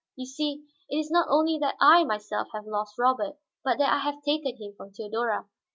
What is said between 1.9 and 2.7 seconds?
myself have